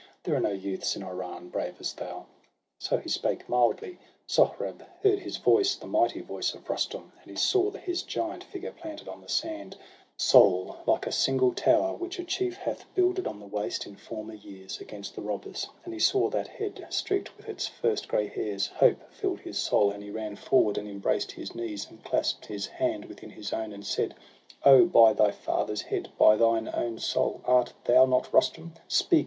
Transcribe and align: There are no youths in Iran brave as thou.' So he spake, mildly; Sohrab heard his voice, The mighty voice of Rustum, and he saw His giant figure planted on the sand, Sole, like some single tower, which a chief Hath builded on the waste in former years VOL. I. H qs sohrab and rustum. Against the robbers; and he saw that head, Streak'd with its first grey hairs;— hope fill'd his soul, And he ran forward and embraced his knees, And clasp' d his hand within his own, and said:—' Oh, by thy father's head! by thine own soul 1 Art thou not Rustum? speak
There 0.23 0.33
are 0.35 0.39
no 0.39 0.49
youths 0.49 0.95
in 0.95 1.03
Iran 1.03 1.49
brave 1.49 1.75
as 1.79 1.93
thou.' 1.93 2.25
So 2.79 2.97
he 2.97 3.07
spake, 3.07 3.47
mildly; 3.47 3.99
Sohrab 4.27 4.83
heard 5.03 5.19
his 5.19 5.37
voice, 5.37 5.75
The 5.75 5.85
mighty 5.85 6.21
voice 6.21 6.55
of 6.55 6.67
Rustum, 6.67 7.11
and 7.21 7.29
he 7.29 7.35
saw 7.35 7.69
His 7.69 8.01
giant 8.01 8.43
figure 8.43 8.71
planted 8.71 9.07
on 9.07 9.21
the 9.21 9.29
sand, 9.29 9.77
Sole, 10.17 10.77
like 10.87 11.03
some 11.03 11.11
single 11.11 11.53
tower, 11.53 11.93
which 11.95 12.17
a 12.17 12.23
chief 12.23 12.57
Hath 12.57 12.85
builded 12.95 13.27
on 13.27 13.39
the 13.39 13.45
waste 13.45 13.85
in 13.85 13.95
former 13.95 14.33
years 14.33 14.41
VOL. 14.41 14.41
I. 14.41 14.49
H 14.49 14.49
qs 14.49 14.49
sohrab 14.49 14.49
and 14.55 14.65
rustum. 14.65 14.87
Against 14.87 15.15
the 15.15 15.21
robbers; 15.21 15.67
and 15.85 15.93
he 15.93 15.99
saw 15.99 16.29
that 16.31 16.47
head, 16.47 16.87
Streak'd 16.89 17.29
with 17.37 17.47
its 17.47 17.67
first 17.67 18.07
grey 18.07 18.25
hairs;— 18.25 18.65
hope 18.79 18.97
fill'd 19.11 19.41
his 19.41 19.59
soul, 19.59 19.91
And 19.91 20.01
he 20.01 20.09
ran 20.09 20.35
forward 20.35 20.79
and 20.79 20.87
embraced 20.87 21.33
his 21.33 21.53
knees, 21.53 21.85
And 21.87 22.03
clasp' 22.03 22.41
d 22.47 22.55
his 22.55 22.65
hand 22.65 23.05
within 23.05 23.29
his 23.29 23.53
own, 23.53 23.71
and 23.71 23.85
said:—' 23.85 24.15
Oh, 24.65 24.85
by 24.85 25.13
thy 25.13 25.29
father's 25.29 25.83
head! 25.83 26.09
by 26.17 26.37
thine 26.37 26.71
own 26.73 26.97
soul 26.97 27.41
1 27.45 27.55
Art 27.55 27.73
thou 27.85 28.07
not 28.07 28.33
Rustum? 28.33 28.73
speak 28.87 29.19